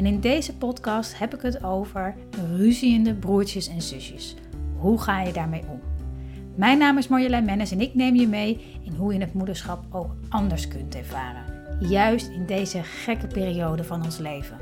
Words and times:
En 0.00 0.06
in 0.06 0.20
deze 0.20 0.56
podcast 0.56 1.18
heb 1.18 1.34
ik 1.34 1.40
het 1.40 1.64
over 1.64 2.14
ruziende 2.56 3.14
broertjes 3.14 3.68
en 3.68 3.82
zusjes. 3.82 4.34
Hoe 4.76 5.00
ga 5.00 5.20
je 5.20 5.32
daarmee 5.32 5.62
om? 5.68 5.80
Mijn 6.54 6.78
naam 6.78 6.98
is 6.98 7.08
Marjolein 7.08 7.44
Mennis 7.44 7.70
en 7.70 7.80
ik 7.80 7.94
neem 7.94 8.14
je 8.14 8.28
mee 8.28 8.78
in 8.84 8.92
hoe 8.92 9.12
je 9.12 9.20
het 9.20 9.34
moederschap 9.34 9.84
ook 9.90 10.10
anders 10.28 10.68
kunt 10.68 10.94
ervaren. 10.94 11.42
Juist 11.80 12.28
in 12.28 12.46
deze 12.46 12.82
gekke 12.82 13.26
periode 13.26 13.84
van 13.84 14.04
ons 14.04 14.18
leven. 14.18 14.56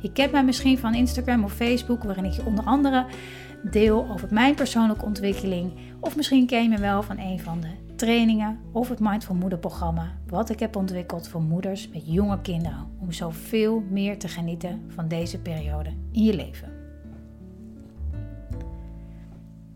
Je 0.00 0.12
kent 0.12 0.32
mij 0.32 0.44
misschien 0.44 0.78
van 0.78 0.94
Instagram 0.94 1.44
of 1.44 1.52
Facebook, 1.52 2.02
waarin 2.02 2.24
ik 2.24 2.32
je 2.32 2.44
onder 2.44 2.64
andere 2.64 3.06
deel 3.62 4.06
over 4.10 4.28
mijn 4.30 4.54
persoonlijke 4.54 5.04
ontwikkeling. 5.04 5.72
Of 6.00 6.16
misschien 6.16 6.46
ken 6.46 6.62
je 6.62 6.68
me 6.68 6.78
wel 6.78 7.02
van 7.02 7.18
een 7.18 7.40
van 7.40 7.60
de 7.60 7.89
trainingen 8.00 8.60
of 8.72 8.88
het 8.88 9.00
Mindful 9.00 9.34
Moeder 9.34 9.58
programma, 9.58 10.18
wat 10.26 10.50
ik 10.50 10.60
heb 10.60 10.76
ontwikkeld 10.76 11.28
voor 11.28 11.42
moeders 11.42 11.88
met 11.88 12.02
jonge 12.04 12.40
kinderen, 12.40 12.90
om 13.00 13.12
zoveel 13.12 13.82
meer 13.90 14.18
te 14.18 14.28
genieten 14.28 14.84
van 14.94 15.08
deze 15.08 15.38
periode 15.40 15.90
in 16.12 16.24
je 16.24 16.34
leven. 16.34 16.72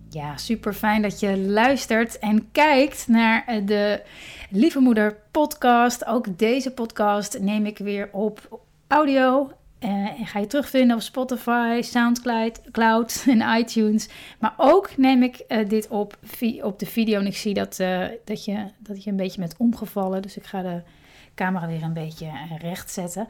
Ja, 0.09 0.37
super 0.37 0.73
fijn 0.73 1.03
dat 1.03 1.21
je 1.21 1.39
luistert 1.39 2.19
en 2.19 2.49
kijkt 2.53 3.09
naar 3.09 3.63
de 3.67 4.03
Lieve 4.51 4.81
Moeder 4.81 5.17
podcast. 5.31 6.07
Ook 6.07 6.39
deze 6.39 6.71
podcast 6.71 7.41
neem 7.41 7.67
ik 7.67 7.79
weer 7.79 8.09
op 8.13 8.63
audio 8.87 9.51
uh, 9.85 10.21
en 10.21 10.27
ga 10.27 10.39
je 10.39 10.47
terugvinden 10.47 10.97
op 10.97 11.03
Spotify, 11.03 11.81
Soundcloud 11.83 12.61
Cloud 12.71 13.25
en 13.29 13.59
iTunes. 13.59 14.09
Maar 14.39 14.55
ook 14.57 14.97
neem 14.97 15.23
ik 15.23 15.45
uh, 15.49 15.69
dit 15.69 15.89
op, 15.89 16.19
op 16.63 16.79
de 16.79 16.87
video 16.87 17.21
en 17.21 17.27
ik 17.27 17.37
zie 17.37 17.55
dat, 17.55 17.79
uh, 17.79 18.07
dat, 18.25 18.45
je, 18.45 18.65
dat 18.79 19.05
je 19.05 19.11
een 19.11 19.17
beetje 19.17 19.41
bent 19.41 19.57
omgevallen. 19.57 20.23
Dus 20.23 20.37
ik 20.37 20.45
ga 20.45 20.63
de 20.63 20.83
camera 21.35 21.67
weer 21.67 21.83
een 21.83 21.93
beetje 21.93 22.31
recht 22.59 22.91
zetten. 22.91 23.29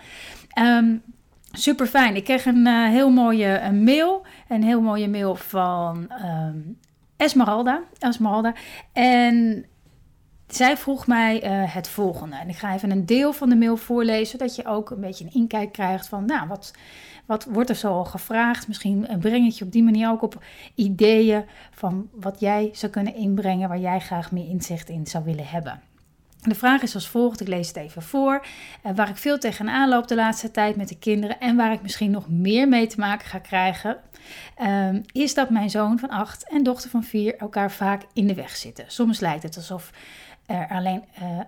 Um, 0.58 1.02
super 1.52 1.86
fijn. 1.86 2.16
Ik 2.16 2.25
kreeg 2.25 2.47
een 2.47 2.66
heel 2.66 3.10
mooie 3.10 3.58
een 3.58 3.84
mail. 3.84 4.27
Een 4.48 4.62
heel 4.62 4.80
mooie 4.80 5.08
mail 5.08 5.34
van 5.34 6.12
um, 6.25 6.78
Esmeralda. 7.16 7.82
Esmeralda. 7.98 8.55
En 8.92 9.66
zij 10.56 10.77
vroeg 10.77 11.06
mij 11.06 11.44
uh, 11.44 11.74
het 11.74 11.88
volgende. 11.88 12.36
En 12.36 12.48
ik 12.48 12.56
ga 12.56 12.74
even 12.74 12.91
een 12.91 13.06
deel 13.06 13.33
van 13.33 13.48
de 13.48 13.56
mail 13.56 13.77
voorlezen, 13.77 14.38
zodat 14.38 14.56
je 14.56 14.66
ook 14.66 14.91
een 14.91 15.00
beetje 15.00 15.24
een 15.24 15.34
inkijk 15.34 15.72
krijgt 15.72 16.08
van, 16.08 16.24
nou, 16.24 16.48
wat, 16.48 16.72
wat 17.27 17.44
wordt 17.44 17.70
er 17.70 17.77
zo 17.77 17.92
al 17.92 18.05
gevraagd? 18.05 18.69
Misschien 18.69 19.06
breng 19.20 19.44
het 19.44 19.58
je 19.58 19.64
op 19.64 19.72
die 19.72 19.82
manier 19.82 20.08
ook 20.08 20.22
op 20.22 20.42
ideeën 20.75 21.44
van 21.70 22.08
wat 22.12 22.41
jij 22.41 22.70
zou 22.72 22.92
kunnen 22.92 23.14
inbrengen, 23.14 23.69
waar 23.69 23.78
jij 23.78 24.00
graag 24.00 24.32
meer 24.32 24.48
inzicht 24.48 24.88
in 24.88 25.06
zou 25.06 25.25
willen 25.25 25.47
hebben. 25.47 25.80
De 26.44 26.55
vraag 26.55 26.82
is 26.82 26.94
als 26.94 27.08
volgt, 27.08 27.41
ik 27.41 27.48
lees 27.48 27.69
het 27.69 27.77
even 27.77 28.02
voor. 28.02 28.47
Uh, 28.86 28.92
waar 28.94 29.08
ik 29.08 29.16
veel 29.16 29.38
tegenaan 29.38 29.88
loop 29.88 30.08
de 30.08 30.14
laatste 30.14 30.50
tijd 30.50 30.77
met 30.77 30.88
de 30.88 30.98
kinderen 30.98 31.41
en 31.41 31.56
waar 31.56 31.72
ik 31.72 31.82
misschien 31.82 32.10
nog 32.10 32.28
meer 32.28 32.69
mee 32.69 32.86
te 32.86 33.00
maken 33.00 33.27
ga 33.27 33.38
krijgen, 33.38 33.97
uh, 34.62 34.88
is 35.12 35.34
dat 35.34 35.50
mijn 35.50 35.70
zoon 35.70 35.98
van 35.98 36.08
8 36.08 36.48
en 36.48 36.62
dochter 36.62 36.91
van 36.91 37.05
4 37.05 37.36
elkaar 37.36 37.70
vaak 37.70 38.02
in 38.12 38.27
de 38.27 38.34
weg 38.34 38.56
zitten. 38.56 38.84
Soms 38.88 39.20
lijkt 39.20 39.42
het 39.42 39.56
alsof 39.56 39.91
er 40.47 40.69
alleen, 40.69 41.05
uh, 41.23 41.41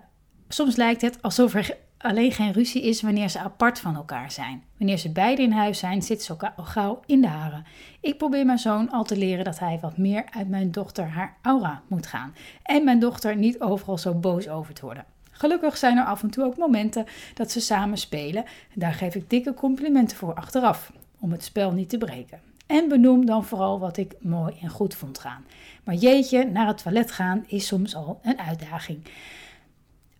soms 0.47 0.75
lijkt 0.75 1.01
het 1.01 1.21
alsof 1.21 1.53
er 1.53 1.77
alleen 1.97 2.31
geen 2.31 2.51
ruzie 2.51 2.81
is 2.81 3.01
wanneer 3.01 3.29
ze 3.29 3.39
apart 3.39 3.79
van 3.79 3.95
elkaar 3.95 4.31
zijn. 4.31 4.63
Wanneer 4.77 4.97
ze 4.97 5.11
beiden 5.11 5.45
in 5.45 5.51
huis 5.51 5.79
zijn, 5.79 6.01
zitten 6.01 6.25
ze 6.25 6.51
al 6.55 6.63
gauw 6.63 6.99
in 7.05 7.21
de 7.21 7.27
haren. 7.27 7.65
Ik 8.01 8.17
probeer 8.17 8.45
mijn 8.45 8.57
zoon 8.57 8.91
al 8.91 9.03
te 9.03 9.17
leren 9.17 9.45
dat 9.45 9.59
hij 9.59 9.79
wat 9.81 9.97
meer 9.97 10.25
uit 10.29 10.49
mijn 10.49 10.71
dochter 10.71 11.07
haar 11.07 11.37
aura 11.41 11.81
moet 11.87 12.07
gaan. 12.07 12.35
En 12.63 12.83
mijn 12.83 12.99
dochter 12.99 13.35
niet 13.35 13.59
overal 13.61 13.97
zo 13.97 14.13
boos 14.13 14.49
over 14.49 14.73
te 14.73 14.85
worden. 14.85 15.05
Gelukkig 15.31 15.77
zijn 15.77 15.97
er 15.97 16.05
af 16.05 16.23
en 16.23 16.29
toe 16.29 16.43
ook 16.43 16.57
momenten 16.57 17.05
dat 17.33 17.51
ze 17.51 17.59
samen 17.59 17.97
spelen. 17.97 18.45
Daar 18.73 18.93
geef 18.93 19.15
ik 19.15 19.29
dikke 19.29 19.53
complimenten 19.53 20.17
voor 20.17 20.33
achteraf, 20.33 20.91
om 21.19 21.31
het 21.31 21.43
spel 21.43 21.71
niet 21.71 21.89
te 21.89 21.97
breken. 21.97 22.39
En 22.67 22.87
benoem 22.87 23.25
dan 23.25 23.45
vooral 23.45 23.79
wat 23.79 23.97
ik 23.97 24.13
mooi 24.19 24.55
en 24.61 24.69
goed 24.69 24.95
vond 24.95 25.19
gaan. 25.19 25.45
Maar 25.83 25.95
jeetje, 25.95 26.45
naar 26.45 26.67
het 26.67 26.83
toilet 26.83 27.11
gaan 27.11 27.43
is 27.47 27.67
soms 27.67 27.95
al 27.95 28.19
een 28.23 28.39
uitdaging. 28.39 28.99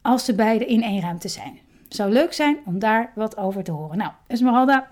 Als 0.01 0.25
ze 0.25 0.35
beiden 0.35 0.67
in 0.67 0.83
één 0.83 1.01
ruimte 1.01 1.27
zijn. 1.27 1.59
Zou 1.89 2.11
leuk 2.11 2.33
zijn 2.33 2.57
om 2.65 2.79
daar 2.79 3.11
wat 3.15 3.37
over 3.37 3.63
te 3.63 3.71
horen. 3.71 3.97
Nou, 3.97 4.11
Esmeralda, 4.27 4.87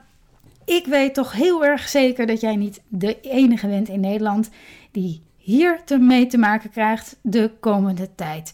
ik 0.66 0.86
weet 0.86 1.14
toch 1.14 1.32
heel 1.32 1.66
erg 1.66 1.88
zeker 1.88 2.26
dat 2.26 2.42
jij 2.42 2.56
niet 2.56 2.82
de 2.88 3.22
enige 3.22 3.68
bent 3.68 3.90
in 3.90 4.00
Nederland 4.00 4.50
die 4.92 5.24
hier 5.38 5.84
mee 6.00 6.28
te 6.28 6.38
maken 6.38 6.70
krijgt 6.70 7.18
de 7.22 7.52
komende 7.60 8.16
tijd. 8.16 8.54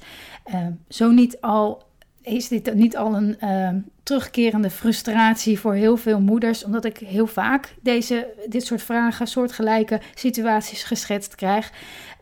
Uh, 0.54 0.68
zo 0.88 1.12
niet 1.12 1.42
al 1.42 1.84
is 2.22 2.48
dit 2.48 2.74
niet 2.74 2.98
al 2.98 3.16
een 3.16 3.38
uh, 3.44 3.70
terugkerende 4.04 4.70
frustratie 4.70 5.60
voor 5.60 5.74
heel 5.74 5.98
veel 5.98 6.20
moeders, 6.20 6.64
omdat 6.64 6.86
ik 6.86 6.98
heel 6.98 7.28
vaak 7.28 7.76
deze, 7.82 8.28
dit 8.50 8.66
soort 8.66 8.82
vragen, 8.82 9.28
soortgelijke 9.28 10.00
situaties 10.14 10.84
geschetst 10.84 11.36
krijg. 11.36 11.72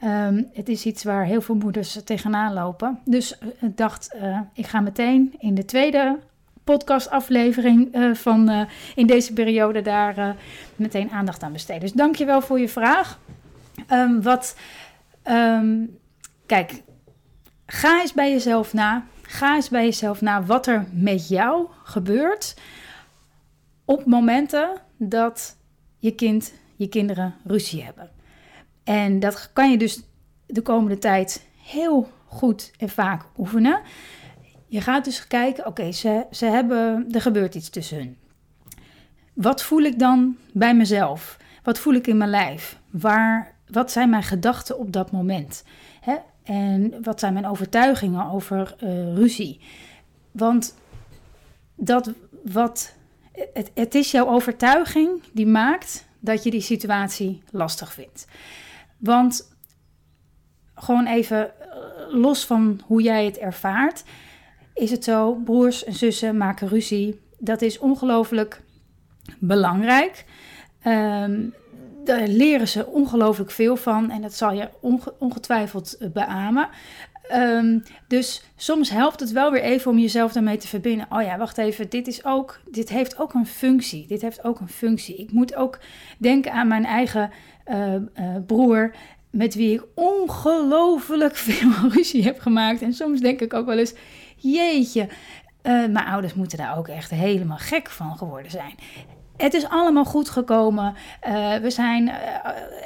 Um, 0.03 0.49
het 0.53 0.69
is 0.69 0.85
iets 0.85 1.03
waar 1.03 1.25
heel 1.25 1.41
veel 1.41 1.55
moeders 1.55 1.99
tegenaan 2.03 2.53
lopen. 2.53 2.99
Dus 3.05 3.31
ik 3.31 3.53
uh, 3.61 3.69
dacht, 3.75 4.15
uh, 4.15 4.39
ik 4.53 4.67
ga 4.67 4.79
meteen 4.79 5.35
in 5.39 5.55
de 5.55 5.65
tweede 5.65 6.19
podcastaflevering 6.63 7.89
van 8.13 8.67
in 8.95 9.07
deze 9.07 9.33
periode 9.33 9.81
daar 9.81 10.35
meteen 10.75 11.11
aandacht 11.11 11.43
aan 11.43 11.51
besteden. 11.51 11.81
Dus 11.81 11.91
dankjewel 11.91 12.41
voor 12.41 12.59
je 12.59 12.69
vraag. 12.69 13.19
Um, 13.91 14.21
wat, 14.21 14.55
um, 15.23 15.97
kijk, 16.45 16.81
ga 17.65 18.01
eens 18.01 18.13
bij 18.13 18.31
jezelf 18.31 18.73
na. 18.73 19.05
Ga 19.31 19.55
eens 19.55 19.69
bij 19.69 19.83
jezelf 19.83 20.21
na 20.21 20.43
wat 20.43 20.67
er 20.67 20.85
met 20.91 21.27
jou 21.27 21.67
gebeurt 21.83 22.55
op 23.85 24.05
momenten 24.05 24.81
dat 24.97 25.57
je 25.97 26.11
kind, 26.15 26.53
je 26.75 26.87
kinderen 26.87 27.35
ruzie 27.43 27.83
hebben. 27.83 28.09
En 28.83 29.19
dat 29.19 29.49
kan 29.53 29.71
je 29.71 29.77
dus 29.77 30.01
de 30.45 30.61
komende 30.61 30.97
tijd 30.97 31.45
heel 31.63 32.09
goed 32.25 32.71
en 32.77 32.89
vaak 32.89 33.25
oefenen. 33.37 33.81
Je 34.67 34.81
gaat 34.81 35.05
dus 35.05 35.27
kijken, 35.27 35.65
oké, 35.65 35.91
ze, 35.91 36.25
ze 36.31 36.45
hebben, 36.45 37.07
er 37.11 37.21
gebeurt 37.21 37.55
iets 37.55 37.69
tussen 37.69 37.97
hun. 37.97 38.17
Wat 39.33 39.63
voel 39.63 39.81
ik 39.81 39.99
dan 39.99 40.37
bij 40.53 40.75
mezelf? 40.75 41.37
Wat 41.63 41.79
voel 41.79 41.93
ik 41.93 42.07
in 42.07 42.17
mijn 42.17 42.29
lijf? 42.29 42.79
Waar, 42.89 43.53
wat 43.67 43.91
zijn 43.91 44.09
mijn 44.09 44.23
gedachten 44.23 44.79
op 44.79 44.93
dat 44.93 45.11
moment? 45.11 45.63
En 46.49 47.03
wat 47.03 47.19
zijn 47.19 47.33
mijn 47.33 47.47
overtuigingen 47.47 48.29
over 48.29 48.75
uh, 48.83 49.15
ruzie? 49.15 49.59
Want 50.31 50.75
dat 51.75 52.13
wat. 52.43 52.93
Het, 53.53 53.71
het 53.73 53.95
is 53.95 54.11
jouw 54.11 54.27
overtuiging 54.27 55.23
die 55.33 55.47
maakt 55.47 56.07
dat 56.19 56.43
je 56.43 56.51
die 56.51 56.61
situatie 56.61 57.43
lastig 57.51 57.93
vindt. 57.93 58.27
Want 58.97 59.55
gewoon 60.75 61.05
even 61.07 61.61
eh, 61.61 61.67
los 62.07 62.45
van 62.45 62.81
hoe 62.85 63.01
jij 63.01 63.25
het 63.25 63.37
ervaart, 63.37 64.03
is 64.73 64.91
het 64.91 65.03
zo: 65.03 65.33
broers 65.33 65.83
en 65.83 65.93
zussen 65.93 66.37
maken 66.37 66.67
ruzie. 66.67 67.19
Dat 67.37 67.61
is 67.61 67.79
ongelooflijk 67.79 68.61
belangrijk. 69.39 70.25
Um, 70.87 71.53
leren 72.17 72.67
ze 72.67 72.85
ongelooflijk 72.85 73.51
veel 73.51 73.75
van 73.75 74.11
en 74.11 74.21
dat 74.21 74.33
zal 74.33 74.53
je 74.53 74.69
onge 74.81 75.13
ongetwijfeld 75.19 75.97
eh, 75.97 76.09
beamen. 76.09 76.69
Um, 77.33 77.83
dus 78.07 78.43
soms 78.55 78.89
helpt 78.89 79.19
het 79.19 79.31
wel 79.31 79.51
weer 79.51 79.61
even 79.61 79.91
om 79.91 79.97
jezelf 79.97 80.31
daarmee 80.31 80.57
te 80.57 80.67
verbinden. 80.67 81.07
Oh 81.09 81.21
ja, 81.21 81.37
wacht 81.37 81.57
even, 81.57 81.89
dit, 81.89 82.07
is 82.07 82.25
ook, 82.25 82.59
dit 82.71 82.89
heeft 82.89 83.19
ook 83.19 83.33
een 83.33 83.45
functie. 83.45 84.07
Dit 84.07 84.21
heeft 84.21 84.43
ook 84.43 84.59
een 84.59 84.69
functie. 84.69 85.15
Ik 85.15 85.31
moet 85.31 85.55
ook 85.55 85.79
denken 86.17 86.51
aan 86.51 86.67
mijn 86.67 86.85
eigen 86.85 87.31
uh, 87.67 87.93
uh, 87.93 88.01
broer, 88.47 88.95
met 89.29 89.55
wie 89.55 89.73
ik 89.73 89.83
ongelooflijk 89.95 91.35
veel 91.47 91.89
ruzie 91.89 92.23
heb 92.23 92.39
gemaakt. 92.39 92.81
En 92.81 92.93
soms 92.93 93.19
denk 93.19 93.41
ik 93.41 93.53
ook 93.53 93.65
wel 93.65 93.77
eens, 93.77 93.93
jeetje, 94.35 95.07
mijn 95.61 96.05
ouders 96.05 96.33
moeten 96.33 96.57
daar 96.57 96.77
ook 96.77 96.87
echt 96.87 97.09
helemaal 97.09 97.57
gek 97.57 97.89
van 97.89 98.17
geworden 98.17 98.51
zijn. 98.51 98.75
Het 99.41 99.53
is 99.53 99.69
allemaal 99.69 100.05
goed 100.05 100.29
gekomen. 100.29 100.95
Uh, 101.27 101.55
we 101.55 101.69
zijn 101.69 102.07
uh, 102.07 102.13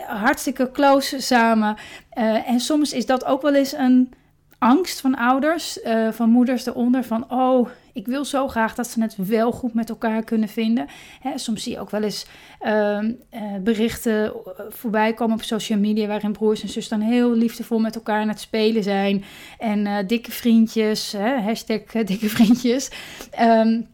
hartstikke 0.07 0.71
close 0.71 1.19
samen. 1.19 1.75
Uh, 2.17 2.49
en 2.49 2.59
soms 2.59 2.93
is 2.93 3.05
dat 3.05 3.25
ook 3.25 3.41
wel 3.41 3.55
eens 3.55 3.73
een 3.73 4.13
angst 4.59 5.01
van 5.01 5.15
ouders, 5.15 5.79
van 6.11 6.29
moeders 6.29 6.65
eronder. 6.65 7.03
Van, 7.03 7.31
oh, 7.31 7.69
Ik 7.93 8.05
wil 8.07 8.25
zo 8.25 8.47
graag 8.47 8.75
dat 8.75 8.87
ze 8.87 9.01
het 9.01 9.15
wel 9.15 9.51
goed 9.51 9.73
met 9.73 9.89
elkaar 9.89 10.23
kunnen 10.23 10.49
vinden. 10.49 10.87
Hè, 11.19 11.37
soms 11.37 11.63
zie 11.63 11.71
je 11.71 11.79
ook 11.79 11.89
wel 11.89 12.03
eens 12.03 12.25
uh, 12.61 12.99
berichten 13.61 14.33
voorbij 14.69 15.13
komen 15.13 15.35
op 15.35 15.43
social 15.43 15.79
media... 15.79 16.07
waarin 16.07 16.31
broers 16.31 16.61
en 16.61 16.69
zussen 16.69 16.99
dan 16.99 17.07
heel 17.07 17.31
liefdevol 17.31 17.79
met 17.79 17.95
elkaar 17.95 18.21
aan 18.21 18.27
het 18.27 18.39
spelen 18.39 18.83
zijn. 18.83 19.23
En 19.57 20.07
dikke 20.07 20.31
vriendjes, 20.31 21.11
hè, 21.11 21.41
hashtag 21.41 21.81
dikke 22.05 22.29
vriendjes... 22.29 22.91
Um, 23.41 23.91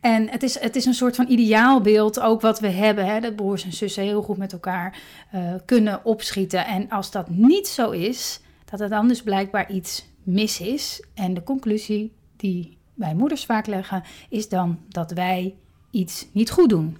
en 0.00 0.28
het 0.28 0.42
is, 0.42 0.58
het 0.58 0.76
is 0.76 0.84
een 0.84 0.94
soort 0.94 1.16
van 1.16 1.28
ideaalbeeld 1.28 2.20
ook 2.20 2.40
wat 2.40 2.60
we 2.60 2.68
hebben. 2.68 3.06
Hè? 3.06 3.20
Dat 3.20 3.36
broers 3.36 3.64
en 3.64 3.72
zussen 3.72 4.02
heel 4.02 4.22
goed 4.22 4.36
met 4.36 4.52
elkaar 4.52 4.98
uh, 5.34 5.54
kunnen 5.64 6.04
opschieten. 6.04 6.66
En 6.66 6.88
als 6.88 7.10
dat 7.10 7.28
niet 7.28 7.68
zo 7.68 7.90
is, 7.90 8.40
dat 8.64 8.80
er 8.80 8.88
dan 8.88 9.08
dus 9.08 9.22
blijkbaar 9.22 9.70
iets 9.70 10.06
mis 10.22 10.60
is. 10.60 11.04
En 11.14 11.34
de 11.34 11.42
conclusie 11.42 12.12
die 12.36 12.78
wij 12.94 13.14
moeders 13.14 13.44
vaak 13.44 13.66
leggen, 13.66 14.02
is 14.28 14.48
dan 14.48 14.78
dat 14.88 15.12
wij 15.12 15.54
iets 15.90 16.26
niet 16.32 16.50
goed 16.50 16.68
doen. 16.68 16.96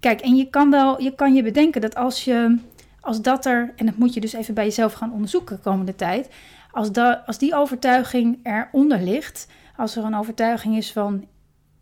Kijk, 0.00 0.20
en 0.20 0.36
je 0.36 0.50
kan 0.50 0.70
wel, 0.70 1.02
je 1.02 1.14
kan 1.14 1.34
je 1.34 1.42
bedenken 1.42 1.80
dat 1.80 1.94
als 1.94 2.24
je, 2.24 2.58
als 3.00 3.22
dat 3.22 3.46
er, 3.46 3.72
en 3.76 3.86
dat 3.86 3.96
moet 3.96 4.14
je 4.14 4.20
dus 4.20 4.32
even 4.32 4.54
bij 4.54 4.64
jezelf 4.64 4.92
gaan 4.92 5.12
onderzoeken 5.12 5.56
de 5.56 5.62
komende 5.62 5.94
tijd, 5.94 6.28
als, 6.72 6.92
dat, 6.92 7.26
als 7.26 7.38
die 7.38 7.54
overtuiging 7.54 8.38
eronder 8.42 9.02
ligt, 9.02 9.46
als 9.76 9.96
er 9.96 10.04
een 10.04 10.16
overtuiging 10.16 10.76
is 10.76 10.92
van 10.92 11.24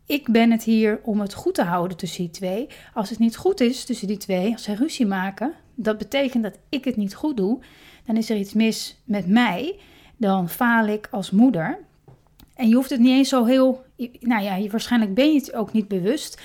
ik 0.08 0.28
ben 0.28 0.50
het 0.50 0.62
hier 0.62 1.00
om 1.02 1.20
het 1.20 1.34
goed 1.34 1.54
te 1.54 1.62
houden 1.62 1.96
tussen 1.96 2.22
die 2.22 2.30
twee. 2.30 2.66
Als 2.94 3.10
het 3.10 3.18
niet 3.18 3.36
goed 3.36 3.60
is 3.60 3.84
tussen 3.84 4.06
die 4.06 4.16
twee, 4.16 4.52
als 4.52 4.62
ze 4.62 4.74
ruzie 4.74 5.06
maken, 5.06 5.52
dat 5.74 5.98
betekent 5.98 6.42
dat 6.42 6.58
ik 6.68 6.84
het 6.84 6.96
niet 6.96 7.14
goed 7.14 7.36
doe, 7.36 7.58
dan 8.04 8.16
is 8.16 8.30
er 8.30 8.36
iets 8.36 8.52
mis 8.52 9.00
met 9.04 9.26
mij. 9.26 9.78
Dan 10.16 10.48
faal 10.48 10.86
ik 10.86 11.08
als 11.10 11.30
moeder. 11.30 11.78
En 12.54 12.68
je 12.68 12.74
hoeft 12.74 12.90
het 12.90 13.00
niet 13.00 13.10
eens 13.10 13.28
zo 13.28 13.44
heel. 13.44 13.84
Nou 14.20 14.42
ja, 14.42 14.54
je, 14.54 14.70
waarschijnlijk 14.70 15.14
ben 15.14 15.32
je 15.32 15.38
het 15.38 15.54
ook 15.54 15.72
niet 15.72 15.88
bewust. 15.88 16.40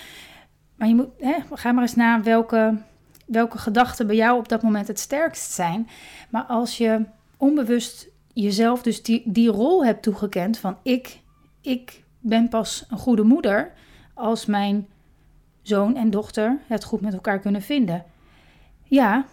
Maar 0.75 0.88
je 0.88 0.95
moet, 0.95 1.10
hè, 1.19 1.36
ga 1.54 1.71
maar 1.71 1.83
eens 1.83 1.95
naar 1.95 2.24
welke, 2.24 2.77
welke 3.25 3.57
gedachten 3.57 4.07
bij 4.07 4.15
jou 4.15 4.38
op 4.38 4.50
dat 4.50 4.62
moment 4.62 4.88
het 4.88 5.00
sterkst 5.00 5.51
zijn. 5.51 5.88
Maar 6.30 6.44
als 6.44 6.77
je 6.77 7.06
onbewust 7.38 8.07
jezelf 8.33 8.81
dus 8.81 9.04
die, 9.04 9.21
die 9.25 9.50
rol 9.50 9.86
hebt 9.86 10.04
toegekend 10.04 10.57
van 10.57 10.77
ik, 10.81 11.19
ik 11.62 12.04
ben 12.23 12.49
pas 12.49 12.85
een 12.89 12.97
goede 12.97 13.23
moeder 13.23 13.71
als 14.13 14.45
mijn 14.45 14.87
zoon 15.61 15.95
en 15.95 16.09
dochter 16.09 16.57
het 16.67 16.83
goed 16.83 17.01
met 17.01 17.13
elkaar 17.13 17.39
kunnen 17.39 17.61
vinden. 17.61 18.03
Ja, 18.83 19.25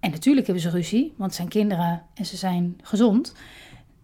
en 0.00 0.10
natuurlijk 0.10 0.46
hebben 0.46 0.64
ze 0.64 0.70
ruzie, 0.70 1.14
want 1.16 1.34
zijn 1.34 1.48
kinderen 1.48 2.02
en 2.14 2.26
ze 2.26 2.36
zijn 2.36 2.78
gezond. 2.82 3.34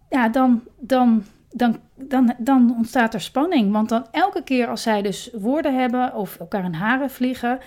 Ja, 0.09 0.29
dan, 0.29 0.61
dan, 0.79 1.23
dan, 1.51 1.79
dan, 1.95 2.33
dan 2.37 2.75
ontstaat 2.77 3.13
er 3.13 3.21
spanning. 3.21 3.71
Want 3.71 3.89
dan 3.89 4.07
elke 4.11 4.43
keer 4.43 4.67
als 4.67 4.81
zij 4.81 5.01
dus 5.01 5.29
woorden 5.33 5.79
hebben 5.79 6.15
of 6.15 6.39
elkaar 6.39 6.63
in 6.63 6.73
haren 6.73 7.09
vliegen, 7.09 7.59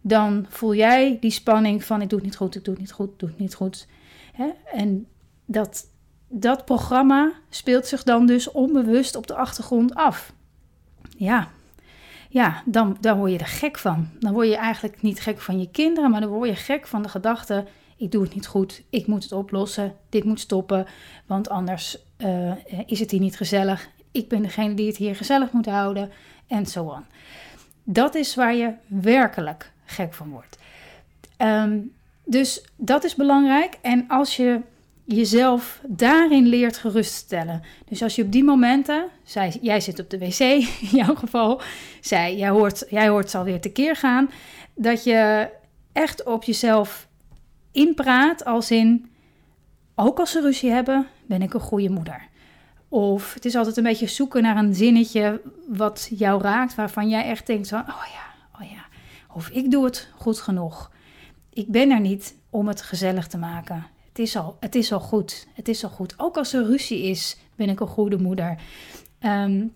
dan 0.00 0.46
voel 0.48 0.74
jij 0.74 1.16
die 1.20 1.30
spanning 1.30 1.84
van 1.84 2.02
ik 2.02 2.08
doe 2.08 2.18
het 2.18 2.28
niet 2.28 2.36
goed, 2.36 2.54
ik 2.54 2.64
doe 2.64 2.74
het 2.74 2.82
niet 2.82 2.92
goed, 2.92 3.12
ik 3.12 3.18
doe 3.18 3.28
het 3.28 3.38
niet 3.38 3.54
goed. 3.54 3.86
En 4.72 5.06
dat, 5.44 5.90
dat 6.28 6.64
programma 6.64 7.32
speelt 7.50 7.86
zich 7.86 8.02
dan 8.02 8.26
dus 8.26 8.50
onbewust 8.50 9.16
op 9.16 9.26
de 9.26 9.34
achtergrond 9.34 9.94
af. 9.94 10.32
Ja, 11.16 11.48
ja 12.28 12.62
dan, 12.64 12.96
dan 13.00 13.18
word 13.18 13.32
je 13.32 13.38
er 13.38 13.46
gek 13.46 13.78
van. 13.78 14.08
Dan 14.18 14.32
word 14.32 14.48
je 14.48 14.56
eigenlijk 14.56 15.02
niet 15.02 15.20
gek 15.20 15.40
van 15.40 15.60
je 15.60 15.70
kinderen, 15.70 16.10
maar 16.10 16.20
dan 16.20 16.30
word 16.30 16.48
je 16.48 16.56
gek 16.56 16.86
van 16.86 17.02
de 17.02 17.08
gedachte: 17.08 17.64
ik 17.96 18.10
doe 18.10 18.22
het 18.22 18.34
niet 18.34 18.46
goed, 18.46 18.82
ik 18.90 19.06
moet 19.06 19.22
het 19.22 19.32
oplossen, 19.32 19.94
dit 20.08 20.24
moet 20.24 20.40
stoppen, 20.40 20.86
want 21.26 21.48
anders 21.48 21.98
uh, 22.18 22.52
is 22.86 23.00
het 23.00 23.10
hier 23.10 23.20
niet 23.20 23.36
gezellig. 23.36 23.88
Ik 24.10 24.28
ben 24.28 24.42
degene 24.42 24.74
die 24.74 24.86
het 24.86 24.96
hier 24.96 25.16
gezellig 25.16 25.52
moet 25.52 25.66
houden 25.66 26.10
en 26.46 26.66
zo 26.66 26.84
on. 26.84 27.04
Dat 27.84 28.14
is 28.14 28.34
waar 28.34 28.54
je 28.54 28.72
werkelijk 28.86 29.72
gek 29.84 30.14
van 30.14 30.30
wordt. 30.30 30.58
Um, 31.38 31.94
dus 32.24 32.64
dat 32.76 33.04
is 33.04 33.14
belangrijk. 33.14 33.78
En 33.82 34.04
als 34.08 34.36
je 34.36 34.60
jezelf 35.06 35.80
daarin 35.86 36.46
leert 36.46 36.76
geruststellen. 36.76 37.62
Dus 37.88 38.02
als 38.02 38.16
je 38.16 38.22
op 38.22 38.32
die 38.32 38.44
momenten, 38.44 39.06
zij, 39.24 39.58
jij 39.60 39.80
zit 39.80 39.98
op 39.98 40.10
de 40.10 40.18
wc 40.18 40.38
in 40.90 40.96
jouw 40.98 41.14
geval, 41.14 41.60
zij, 42.00 42.36
jij, 42.36 42.48
hoort, 42.48 42.84
jij 42.90 43.08
hoort 43.08 43.30
ze 43.30 43.38
alweer 43.38 43.60
tekeer 43.60 43.96
gaan, 43.96 44.30
dat 44.74 45.04
je 45.04 45.48
echt 45.92 46.24
op 46.24 46.44
jezelf 46.44 47.08
inpraat 47.72 48.44
als 48.44 48.70
in, 48.70 49.10
ook 49.94 50.18
als 50.18 50.30
ze 50.30 50.40
ruzie 50.40 50.70
hebben, 50.70 51.06
ben 51.26 51.42
ik 51.42 51.54
een 51.54 51.60
goede 51.60 51.90
moeder. 51.90 52.28
Of 52.88 53.34
het 53.34 53.44
is 53.44 53.56
altijd 53.56 53.76
een 53.76 53.82
beetje 53.82 54.06
zoeken 54.06 54.42
naar 54.42 54.56
een 54.56 54.74
zinnetje 54.74 55.40
wat 55.68 56.08
jou 56.14 56.42
raakt, 56.42 56.74
waarvan 56.74 57.08
jij 57.08 57.24
echt 57.24 57.46
denkt 57.46 57.68
van, 57.68 57.80
oh 57.80 58.06
ja, 58.12 58.60
oh 58.60 58.70
ja. 58.70 58.84
Of 59.34 59.48
ik 59.48 59.70
doe 59.70 59.84
het 59.84 60.10
goed 60.16 60.40
genoeg. 60.40 60.90
Ik 61.52 61.68
ben 61.68 61.90
er 61.90 62.00
niet 62.00 62.34
om 62.50 62.68
het 62.68 62.82
gezellig 62.82 63.26
te 63.26 63.38
maken. 63.38 63.86
Het 64.16 64.24
is, 64.26 64.36
al, 64.36 64.56
het 64.60 64.74
is 64.74 64.92
al 64.92 65.00
goed. 65.00 65.46
Het 65.54 65.68
is 65.68 65.84
al 65.84 65.90
goed. 65.90 66.14
Ook 66.16 66.36
als 66.36 66.52
er 66.52 66.66
ruzie 66.66 67.02
is, 67.02 67.36
ben 67.54 67.68
ik 67.68 67.80
een 67.80 67.86
goede 67.86 68.18
moeder. 68.18 68.58
Um, 69.20 69.72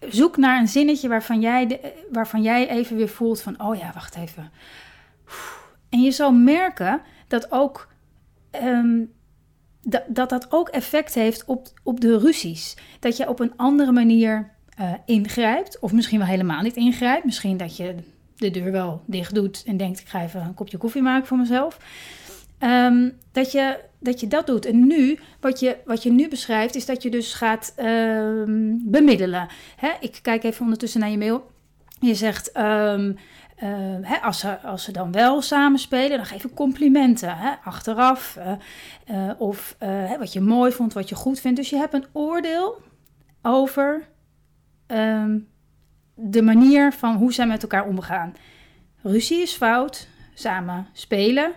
zoek 0.00 0.36
naar 0.36 0.60
een 0.60 0.68
zinnetje 0.68 1.08
waarvan 1.08 1.40
jij, 1.40 1.80
waarvan 2.12 2.42
jij 2.42 2.68
even 2.68 2.96
weer 2.96 3.08
voelt 3.08 3.40
van... 3.40 3.62
oh 3.62 3.76
ja, 3.76 3.90
wacht 3.94 4.16
even. 4.16 4.50
En 5.88 6.02
je 6.02 6.10
zal 6.10 6.32
merken 6.32 7.00
dat 7.26 7.52
ook... 7.52 7.88
Um, 8.62 9.12
dat, 9.82 10.02
dat 10.08 10.28
dat 10.28 10.52
ook 10.52 10.68
effect 10.68 11.14
heeft 11.14 11.44
op, 11.44 11.68
op 11.82 12.00
de 12.00 12.18
ruzies. 12.18 12.76
Dat 12.98 13.16
je 13.16 13.28
op 13.28 13.40
een 13.40 13.52
andere 13.56 13.92
manier 13.92 14.50
uh, 14.80 14.92
ingrijpt. 15.06 15.78
Of 15.78 15.92
misschien 15.92 16.18
wel 16.18 16.28
helemaal 16.28 16.62
niet 16.62 16.76
ingrijpt. 16.76 17.24
Misschien 17.24 17.56
dat 17.56 17.76
je 17.76 17.94
de 18.36 18.50
deur 18.50 18.72
wel 18.72 19.02
dicht 19.06 19.34
doet 19.34 19.62
en 19.66 19.76
denkt... 19.76 20.00
ik 20.00 20.08
ga 20.08 20.22
even 20.22 20.40
een 20.40 20.54
kopje 20.54 20.78
koffie 20.78 21.02
maken 21.02 21.26
voor 21.26 21.38
mezelf. 21.38 21.78
Um, 22.60 23.18
dat, 23.32 23.52
je, 23.52 23.78
dat 24.00 24.20
je 24.20 24.26
dat 24.26 24.46
doet. 24.46 24.66
En 24.66 24.86
nu, 24.86 25.18
wat 25.40 25.60
je, 25.60 25.76
wat 25.84 26.02
je 26.02 26.10
nu 26.10 26.28
beschrijft, 26.28 26.74
is 26.74 26.86
dat 26.86 27.02
je 27.02 27.10
dus 27.10 27.34
gaat 27.34 27.74
um, 27.78 28.80
bemiddelen. 28.90 29.48
Hè? 29.76 29.90
Ik 30.00 30.18
kijk 30.22 30.44
even 30.44 30.64
ondertussen 30.64 31.00
naar 31.00 31.10
je 31.10 31.18
mail. 31.18 31.50
Je 32.00 32.14
zegt, 32.14 32.56
um, 32.56 33.16
uh, 33.62 33.68
hè, 34.02 34.16
als, 34.16 34.38
ze, 34.38 34.60
als 34.60 34.84
ze 34.84 34.92
dan 34.92 35.12
wel 35.12 35.42
samenspelen, 35.42 36.16
dan 36.16 36.26
geef 36.26 36.44
ik 36.44 36.54
complimenten 36.54 37.36
hè, 37.36 37.54
achteraf. 37.64 38.38
Uh, 38.38 38.52
uh, 39.10 39.30
of 39.38 39.76
wat 40.18 40.32
je 40.32 40.40
mooi 40.40 40.72
vond, 40.72 40.92
wat 40.92 41.08
je 41.08 41.14
goed 41.14 41.40
vindt. 41.40 41.56
Dus 41.56 41.70
je 41.70 41.76
hebt 41.76 41.94
een 41.94 42.06
oordeel 42.12 42.82
over 43.42 44.08
de 46.14 46.42
manier 46.42 46.92
van 46.92 47.16
hoe 47.16 47.32
zij 47.32 47.46
met 47.46 47.62
elkaar 47.62 47.86
omgaan. 47.86 48.34
Ruzie 49.02 49.42
is 49.42 49.52
fout, 49.52 50.08
samen 50.34 50.86
spelen 50.92 51.52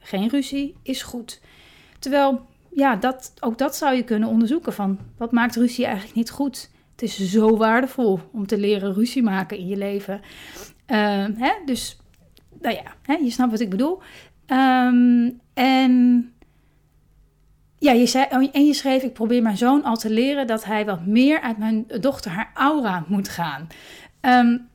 geen 0.00 0.28
ruzie 0.28 0.76
is 0.82 1.02
goed. 1.02 1.40
Terwijl, 1.98 2.46
ja, 2.72 2.96
dat, 2.96 3.32
ook 3.40 3.58
dat 3.58 3.76
zou 3.76 3.94
je 3.94 4.02
kunnen 4.02 4.28
onderzoeken 4.28 4.72
van 4.72 4.98
wat 5.16 5.32
maakt 5.32 5.56
ruzie 5.56 5.84
eigenlijk 5.84 6.14
niet 6.14 6.30
goed. 6.30 6.70
Het 6.90 7.02
is 7.02 7.30
zo 7.30 7.56
waardevol 7.56 8.20
om 8.32 8.46
te 8.46 8.58
leren 8.58 8.94
ruzie 8.94 9.22
maken 9.22 9.58
in 9.58 9.68
je 9.68 9.76
leven. 9.76 10.20
Uh, 10.86 11.26
hè? 11.36 11.52
Dus, 11.64 11.98
nou 12.60 12.74
ja, 12.74 12.94
hè? 13.02 13.14
je 13.14 13.30
snapt 13.30 13.50
wat 13.50 13.60
ik 13.60 13.70
bedoel. 13.70 14.00
Um, 14.46 15.40
en 15.54 16.32
ja, 17.78 17.92
je 17.92 18.06
zei, 18.06 18.26
oh, 18.30 18.48
en 18.52 18.66
je 18.66 18.74
schreef, 18.74 19.02
ik 19.02 19.12
probeer 19.12 19.42
mijn 19.42 19.56
zoon 19.56 19.84
al 19.84 19.96
te 19.96 20.10
leren 20.10 20.46
dat 20.46 20.64
hij 20.64 20.84
wat 20.84 21.06
meer 21.06 21.40
uit 21.40 21.58
mijn 21.58 21.86
dochter 22.00 22.30
haar 22.30 22.50
aura 22.54 23.04
moet 23.08 23.28
gaan. 23.28 23.68
Um, 24.20 24.68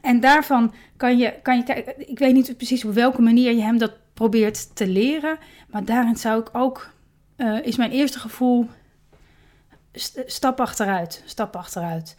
en 0.00 0.20
daarvan 0.20 0.74
kan 0.96 1.18
je, 1.18 1.34
kan 1.42 1.56
je 1.56 1.62
kijken, 1.62 2.10
ik 2.10 2.18
weet 2.18 2.34
niet 2.34 2.56
precies 2.56 2.84
op 2.84 2.92
welke 2.92 3.22
manier 3.22 3.52
je 3.52 3.62
hem 3.62 3.78
dat 3.78 3.92
probeert 4.22 4.76
te 4.76 4.86
leren. 4.86 5.38
Maar 5.70 5.84
daarin 5.84 6.16
zou 6.16 6.40
ik 6.40 6.48
ook, 6.52 6.90
uh, 7.36 7.66
is 7.66 7.76
mijn 7.76 7.90
eerste 7.90 8.18
gevoel, 8.18 8.68
stap 10.26 10.60
achteruit, 10.60 11.22
stap 11.24 11.56
achteruit. 11.56 12.16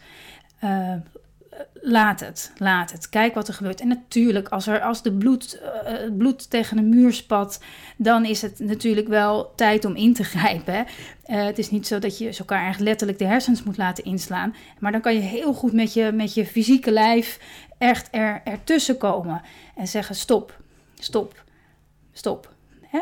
Uh, 0.64 0.94
laat 1.72 2.20
het, 2.20 2.52
laat 2.56 2.92
het. 2.92 3.08
Kijk 3.08 3.34
wat 3.34 3.48
er 3.48 3.54
gebeurt. 3.54 3.80
En 3.80 3.88
natuurlijk, 3.88 4.48
als, 4.48 4.66
er, 4.66 4.80
als 4.80 5.02
de 5.02 5.12
bloed, 5.12 5.60
uh, 5.62 6.16
bloed 6.16 6.50
tegen 6.50 6.78
een 6.78 6.88
muur 6.88 7.12
spat, 7.12 7.60
dan 7.96 8.24
is 8.24 8.42
het 8.42 8.58
natuurlijk 8.58 9.08
wel 9.08 9.52
tijd 9.54 9.84
om 9.84 9.96
in 9.96 10.14
te 10.14 10.24
grijpen. 10.24 10.86
Het 11.22 11.58
is 11.58 11.70
niet 11.70 11.86
zo 11.86 11.98
dat 11.98 12.18
je 12.18 12.36
elkaar 12.38 12.68
echt 12.68 12.80
letterlijk 12.80 13.18
de 13.18 13.26
hersens 13.26 13.62
moet 13.62 13.76
laten 13.76 14.04
inslaan. 14.04 14.54
Maar 14.78 14.92
dan 14.92 15.00
kan 15.00 15.14
je 15.14 15.20
heel 15.20 15.52
goed 15.52 15.72
met 15.72 15.92
je, 15.92 16.12
met 16.12 16.34
je 16.34 16.46
fysieke 16.46 16.90
lijf 16.90 17.40
echt 17.78 18.08
er, 18.10 18.40
ertussen 18.44 18.98
komen. 18.98 19.42
En 19.76 19.88
zeggen 19.88 20.14
stop, 20.14 20.60
stop 20.98 21.42
stop. 22.14 22.52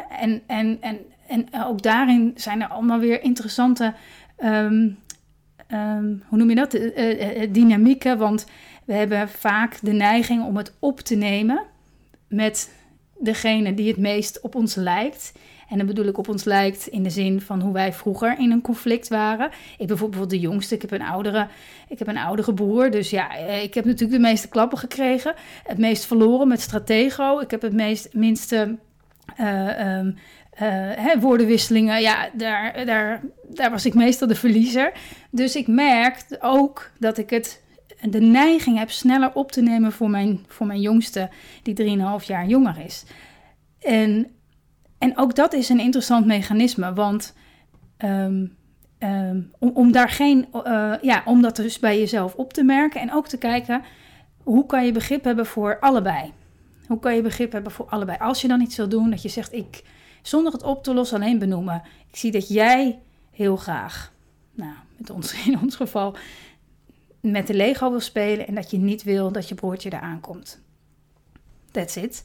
En, 0.09 0.43
en, 0.47 0.79
en, 0.81 0.99
en 1.29 1.47
ook 1.67 1.83
daarin 1.83 2.33
zijn 2.35 2.63
er 2.63 2.69
allemaal 2.69 2.99
weer 2.99 3.23
interessante, 3.23 3.95
um, 4.45 4.99
um, 5.73 6.23
hoe 6.29 6.39
noem 6.39 6.49
je 6.49 6.55
dat, 6.55 6.75
uh, 6.75 7.43
uh, 7.43 7.53
dynamieken. 7.53 8.19
Want 8.19 8.47
we 8.85 8.93
hebben 8.93 9.29
vaak 9.29 9.79
de 9.83 9.93
neiging 9.93 10.45
om 10.45 10.57
het 10.57 10.75
op 10.79 11.01
te 11.01 11.15
nemen 11.15 11.63
met 12.29 12.75
degene 13.19 13.75
die 13.75 13.89
het 13.89 13.97
meest 13.97 14.41
op 14.41 14.55
ons 14.55 14.75
lijkt. 14.75 15.33
En 15.69 15.79
dan 15.79 15.87
bedoel 15.87 16.07
ik 16.07 16.19
op 16.19 16.29
ons 16.29 16.45
lijkt 16.45 16.87
in 16.87 17.03
de 17.03 17.11
zin 17.11 17.41
van 17.41 17.61
hoe 17.61 17.73
wij 17.73 17.93
vroeger 17.93 18.39
in 18.39 18.51
een 18.51 18.61
conflict 18.61 19.09
waren. 19.09 19.47
Ik 19.47 19.77
ben 19.79 19.87
bijvoorbeeld 19.87 20.31
de 20.31 20.41
jongste, 20.41 20.75
ik 20.75 20.83
heb 20.83 20.91
een 20.91 21.03
oudere, 21.03 21.49
ik 21.89 21.99
heb 21.99 22.09
een 22.09 22.19
oudere 22.19 22.55
broer. 22.55 22.91
Dus 22.91 23.11
ja, 23.11 23.37
eh, 23.37 23.63
ik 23.63 23.75
heb 23.75 23.85
natuurlijk 23.85 24.13
de 24.13 24.29
meeste 24.29 24.49
klappen 24.49 24.79
gekregen. 24.79 25.35
Het 25.65 25.79
meest 25.79 26.07
verloren 26.07 26.49
met 26.49 26.61
Stratego. 26.61 27.39
Ik 27.39 27.51
heb 27.51 27.63
het 27.63 27.73
meest, 27.73 28.15
minste 28.15 28.79
uh, 29.41 29.99
um, 29.99 30.17
uh, 30.63 31.15
woordenwisselingen. 31.21 32.01
Ja, 32.01 32.31
daar, 32.33 32.87
daar, 32.87 33.21
daar 33.49 33.71
was 33.71 33.87
ik 33.87 33.95
meestal 33.95 34.29
de 34.29 34.35
verliezer. 34.35 34.93
Dus 35.31 35.57
ik 35.57 35.67
merk 35.67 36.25
ook 36.41 36.91
dat 36.99 37.19
ik 37.19 37.31
het 37.31 37.63
de 38.01 38.21
neiging 38.21 38.79
heb 38.79 38.91
sneller 38.91 39.31
op 39.35 39.53
te 39.53 39.63
nemen 39.63 39.93
voor 39.93 40.11
mijn, 40.11 40.45
voor 40.47 40.67
mijn 40.67 40.81
jongste, 40.81 41.31
die 41.63 41.99
3,5 42.21 42.27
jaar 42.27 42.47
jonger 42.47 42.85
is. 42.85 43.05
En 43.81 44.27
en 45.03 45.19
ook 45.19 45.35
dat 45.35 45.53
is 45.53 45.69
een 45.69 45.81
interessant 45.81 46.27
mechanisme, 46.27 46.93
want 46.93 47.35
ehm, 47.97 48.47
ehm, 48.99 49.41
om, 49.59 49.93
daar 49.93 50.09
geen, 50.09 50.49
uh, 50.67 50.95
ja, 51.01 51.23
om 51.25 51.43
dat 51.43 51.57
dus 51.57 51.79
bij 51.79 51.99
jezelf 51.99 52.35
op 52.35 52.53
te 52.53 52.63
merken 52.63 53.01
en 53.01 53.13
ook 53.13 53.29
te 53.29 53.39
kijken 53.39 53.83
hoe 54.43 54.67
kan 54.67 54.85
je 54.85 54.93
begrip 54.93 55.25
hebben 55.25 55.47
voor 55.47 55.79
allebei. 55.81 56.33
Hoe 56.93 57.01
kan 57.01 57.15
je 57.15 57.23
begrip 57.23 57.53
hebben 57.53 57.73
voor 57.73 57.87
allebei? 57.87 58.19
Als 58.19 58.41
je 58.41 58.49
dan 58.49 58.61
iets 58.61 58.77
wil 58.77 58.89
doen, 58.89 59.11
dat 59.11 59.23
je 59.23 59.29
zegt, 59.29 59.53
ik 59.53 59.85
zonder 60.23 60.53
het 60.53 60.63
op 60.63 60.85
te 60.85 60.95
lossen 60.95 61.17
alleen 61.17 61.39
benoemen. 61.39 61.83
Ik 62.11 62.17
zie 62.17 62.31
dat 62.31 62.49
jij 62.49 63.03
heel 63.31 63.57
graag, 63.57 64.13
nou, 64.55 64.75
met 64.97 65.11
ons, 65.11 65.33
in 65.47 65.61
ons 65.61 65.77
geval, 65.77 66.17
met 67.21 67.47
de 67.47 67.55
Lego 67.55 67.91
wil 67.91 68.01
spelen 68.01 68.47
en 68.47 68.55
dat 68.55 68.71
je 68.71 68.79
niet 68.79 69.03
wil 69.03 69.33
dat 69.33 69.49
je 69.49 69.55
broertje 69.55 69.93
eraan 69.93 70.21
komt. 70.21 70.61
That's 71.71 71.97
it 71.97 72.25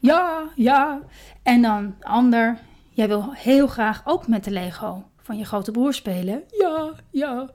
ja, 0.00 0.48
ja. 0.54 1.00
En 1.42 1.62
dan 1.62 1.94
ander, 2.00 2.58
jij 2.90 3.08
wil 3.08 3.32
heel 3.32 3.66
graag 3.66 4.02
ook 4.04 4.28
met 4.28 4.44
de 4.44 4.50
Lego 4.50 5.04
van 5.22 5.38
je 5.38 5.44
grote 5.44 5.70
broer 5.70 5.94
spelen. 5.94 6.42
Ja, 6.58 6.92
ja. 7.10 7.50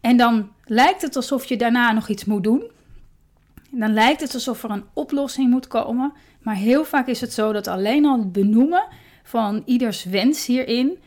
En 0.00 0.16
dan 0.16 0.50
lijkt 0.64 1.02
het 1.02 1.16
alsof 1.16 1.44
je 1.44 1.56
daarna 1.56 1.92
nog 1.92 2.08
iets 2.08 2.24
moet 2.24 2.44
doen. 2.44 2.70
Dan 3.74 3.92
lijkt 3.92 4.20
het 4.20 4.34
alsof 4.34 4.62
er 4.62 4.70
een 4.70 4.84
oplossing 4.92 5.50
moet 5.50 5.66
komen. 5.66 6.12
Maar 6.40 6.54
heel 6.54 6.84
vaak 6.84 7.06
is 7.06 7.20
het 7.20 7.32
zo 7.32 7.52
dat 7.52 7.66
alleen 7.66 8.04
al 8.04 8.18
het 8.18 8.32
benoemen 8.32 8.86
van 9.22 9.62
ieders 9.66 10.04
wens 10.04 10.46
hierin 10.46 10.98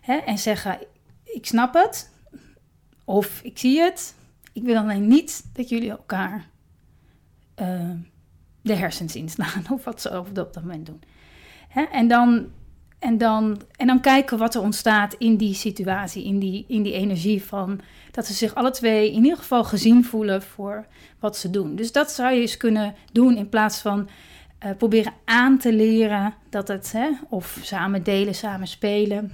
hè, 0.00 0.16
en 0.16 0.38
zeggen: 0.38 0.78
Ik 1.24 1.46
snap 1.46 1.74
het, 1.74 2.10
of 3.04 3.40
ik 3.42 3.58
zie 3.58 3.80
het, 3.80 4.14
ik 4.52 4.62
wil 4.62 4.76
alleen 4.76 5.06
niet 5.06 5.44
dat 5.52 5.68
jullie 5.68 5.90
elkaar 5.90 6.48
uh, 7.60 7.90
de 8.62 8.74
hersens 8.74 9.16
inslaan 9.16 9.64
of 9.74 9.84
wat 9.84 10.00
ze 10.00 10.18
op 10.18 10.34
dat 10.34 10.54
moment 10.54 10.86
doen. 10.86 11.02
Hè? 11.68 11.82
En, 11.82 12.08
dan, 12.08 12.46
en, 13.02 13.18
dan, 13.18 13.62
en 13.76 13.86
dan 13.86 14.00
kijken 14.00 14.38
wat 14.38 14.54
er 14.54 14.60
ontstaat 14.60 15.14
in 15.18 15.36
die 15.36 15.54
situatie, 15.54 16.24
in 16.24 16.38
die, 16.38 16.64
in 16.68 16.82
die 16.82 16.92
energie 16.92 17.44
van 17.44 17.80
dat 18.10 18.26
ze 18.26 18.32
zich 18.32 18.54
alle 18.54 18.70
twee 18.70 19.12
in 19.12 19.22
ieder 19.22 19.38
geval 19.38 19.64
gezien 19.64 20.04
voelen 20.04 20.42
voor 20.42 20.86
wat 21.20 21.36
ze 21.36 21.50
doen. 21.50 21.76
Dus 21.76 21.92
dat 21.92 22.10
zou 22.10 22.34
je 22.34 22.40
eens 22.40 22.56
kunnen 22.56 22.94
doen 23.12 23.36
in 23.36 23.48
plaats 23.48 23.78
van 23.78 24.08
uh, 24.64 24.70
proberen 24.78 25.12
aan 25.24 25.58
te 25.58 25.72
leren 25.72 26.34
dat 26.50 26.68
het, 26.68 26.92
hè, 26.92 27.10
of 27.28 27.58
samen 27.62 28.02
delen, 28.02 28.34
samen 28.34 28.66
spelen. 28.66 29.32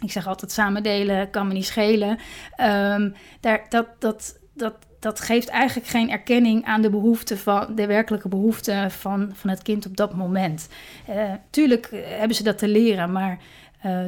Ik 0.00 0.10
zeg 0.10 0.26
altijd 0.26 0.52
samen 0.52 0.82
delen 0.82 1.30
kan 1.30 1.48
me 1.48 1.52
niet 1.52 1.66
schelen. 1.66 2.18
Um, 2.60 3.14
daar, 3.40 3.66
dat, 3.68 3.86
dat, 3.98 4.38
dat, 4.54 4.74
dat 5.02 5.20
geeft 5.20 5.48
eigenlijk 5.48 5.88
geen 5.88 6.10
erkenning 6.10 6.64
aan 6.64 6.82
de 6.82 6.90
behoeften 6.90 7.38
van 7.38 7.74
de 7.74 7.86
werkelijke 7.86 8.28
behoeften 8.28 8.90
van, 8.90 9.30
van 9.32 9.50
het 9.50 9.62
kind 9.62 9.86
op 9.86 9.96
dat 9.96 10.14
moment. 10.14 10.68
Uh, 11.10 11.32
tuurlijk 11.50 11.86
eh, 11.86 12.00
hebben 12.18 12.36
ze 12.36 12.42
dat 12.42 12.58
te 12.58 12.68
leren, 12.68 13.12
maar 13.12 13.38
uh, 13.86 14.04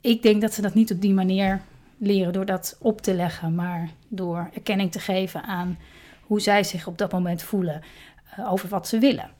ik 0.00 0.22
denk 0.22 0.40
dat 0.40 0.54
ze 0.54 0.62
dat 0.62 0.74
niet 0.74 0.92
op 0.92 1.00
die 1.00 1.12
manier 1.12 1.60
leren 1.98 2.32
door 2.32 2.46
dat 2.46 2.76
op 2.80 3.00
te 3.00 3.14
leggen, 3.14 3.54
maar 3.54 3.88
door 4.08 4.50
erkenning 4.54 4.92
te 4.92 5.00
geven 5.00 5.42
aan 5.42 5.78
hoe 6.20 6.40
zij 6.40 6.64
zich 6.64 6.86
op 6.86 6.98
dat 6.98 7.12
moment 7.12 7.42
voelen 7.42 7.82
over 8.48 8.68
wat 8.68 8.88
ze 8.88 8.98
willen. 8.98 9.30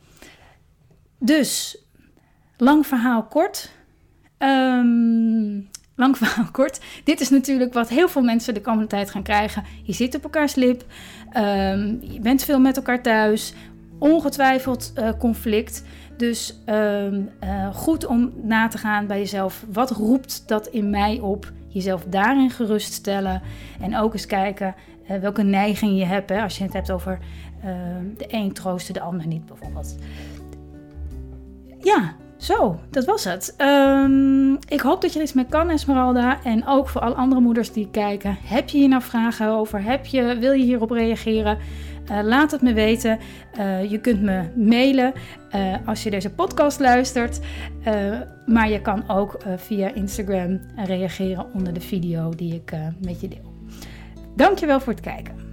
Dus, 1.19 1.79
lang 2.57 2.87
verhaal 2.87 3.23
kort. 3.23 3.71
Um, 4.39 5.69
lang 6.01 6.17
verhaal 6.17 6.51
kort. 6.61 6.81
Dit 7.05 7.21
is 7.21 7.31
natuurlijk 7.31 7.73
wat 7.73 7.89
heel 7.89 8.09
veel 8.09 8.23
mensen 8.23 8.55
de 8.55 8.61
komende 8.61 8.87
tijd 8.87 9.11
gaan 9.11 9.23
krijgen. 9.23 9.65
Je 9.83 9.93
zit 9.93 10.15
op 10.15 10.23
elkaars 10.23 10.55
lip. 10.55 10.85
Um, 11.37 11.99
je 12.01 12.19
bent 12.21 12.45
veel 12.45 12.61
met 12.61 12.77
elkaar 12.77 13.03
thuis. 13.03 13.55
Ongetwijfeld 13.99 14.93
uh, 14.99 15.09
conflict. 15.19 15.85
Dus 16.17 16.63
um, 16.67 17.29
uh, 17.45 17.75
goed 17.75 18.07
om 18.07 18.33
na 18.43 18.69
te 18.69 18.79
gaan 18.79 19.07
bij 19.07 19.19
jezelf. 19.19 19.65
Wat 19.73 19.91
roept 19.91 20.43
dat 20.47 20.67
in 20.67 20.91
mij 20.91 21.19
op? 21.19 21.53
Jezelf 21.69 22.05
daarin 22.05 22.51
geruststellen. 22.51 23.43
En 23.81 23.97
ook 23.97 24.13
eens 24.13 24.27
kijken 24.27 24.75
uh, 25.11 25.19
welke 25.19 25.43
neiging 25.43 25.99
je 25.99 26.05
hebt. 26.05 26.31
Hè, 26.31 26.43
als 26.43 26.59
je 26.59 26.65
het 26.65 26.73
hebt 26.73 26.91
over 26.91 27.19
de 28.17 28.25
een 28.29 28.53
troosten, 28.53 28.95
de 28.95 29.01
ander 29.01 29.27
niet 29.27 29.47
bijvoorbeeld. 29.47 29.97
Ja, 31.79 32.15
zo, 32.41 32.79
dat 32.91 33.05
was 33.05 33.25
het. 33.25 33.55
Um, 33.59 34.59
ik 34.69 34.81
hoop 34.81 35.01
dat 35.01 35.13
je 35.13 35.19
er 35.19 35.25
iets 35.25 35.33
mee 35.33 35.47
kan, 35.49 35.71
Esmeralda. 35.71 36.45
En 36.45 36.67
ook 36.67 36.89
voor 36.89 37.01
alle 37.01 37.15
andere 37.15 37.41
moeders 37.41 37.73
die 37.73 37.89
kijken. 37.91 38.37
Heb 38.45 38.69
je 38.69 38.79
hier 38.79 38.89
nou 38.89 39.03
vragen 39.03 39.49
over? 39.49 39.83
Heb 39.83 40.07
je, 40.07 40.37
wil 40.39 40.53
je 40.53 40.65
hierop 40.65 40.91
reageren? 40.91 41.59
Uh, 42.11 42.19
laat 42.23 42.51
het 42.51 42.63
me 42.63 42.73
weten. 42.73 43.19
Uh, 43.59 43.91
je 43.91 43.99
kunt 43.99 44.23
me 44.23 44.43
mailen 44.57 45.13
uh, 45.55 45.77
als 45.87 46.03
je 46.03 46.11
deze 46.11 46.31
podcast 46.31 46.81
luistert. 46.81 47.41
maar 48.47 48.71
je 48.71 48.81
kan 48.81 49.09
ook 49.09 49.37
via 49.57 49.95
Instagram 49.95 50.61
reageren 50.77 51.47
onder 51.55 51.73
de 51.73 51.81
video 51.81 52.35
die 52.35 52.55
ik 52.55 52.73
met 53.01 53.21
je 53.21 53.29
deel. 53.29 53.55
Dankjewel 54.37 54.81
voor 54.81 54.93
het 54.93 55.03
kijken. 55.03 55.50